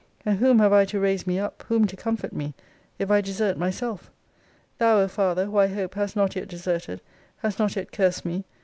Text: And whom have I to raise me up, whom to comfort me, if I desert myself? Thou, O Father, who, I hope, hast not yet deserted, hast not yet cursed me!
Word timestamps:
And 0.25 0.39
whom 0.39 0.57
have 0.57 0.73
I 0.73 0.85
to 0.85 0.99
raise 0.99 1.27
me 1.27 1.37
up, 1.37 1.63
whom 1.67 1.85
to 1.85 1.95
comfort 1.95 2.33
me, 2.33 2.55
if 2.97 3.11
I 3.11 3.21
desert 3.21 3.55
myself? 3.55 4.09
Thou, 4.79 4.97
O 5.01 5.07
Father, 5.07 5.45
who, 5.45 5.57
I 5.59 5.67
hope, 5.67 5.93
hast 5.93 6.15
not 6.15 6.35
yet 6.35 6.47
deserted, 6.47 7.01
hast 7.37 7.59
not 7.59 7.75
yet 7.75 7.91
cursed 7.91 8.25
me! 8.25 8.45